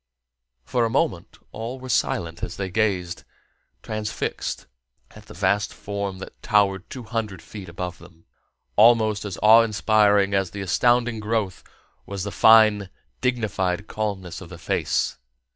[0.63, 3.23] For a moment all were silent as they gazed,
[3.83, 4.65] transfixed,
[5.11, 8.25] at the vast form that towered two hundred feet above them.
[8.75, 11.63] Almost as awe inspiring as the astounding growth
[12.07, 12.89] was the fine,
[13.21, 15.19] dignified calmness of the face.